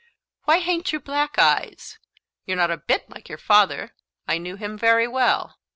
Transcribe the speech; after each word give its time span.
Why 0.45 0.57
ha'nt 0.61 0.91
you 0.91 0.99
black 0.99 1.37
eyes? 1.37 1.99
You're 2.47 2.57
not 2.57 2.71
a 2.71 2.77
bit 2.77 3.07
like 3.11 3.29
your 3.29 3.37
father 3.37 3.93
I 4.27 4.39
knew 4.39 4.55
him 4.55 4.75
very 4.75 5.07
well. 5.07 5.59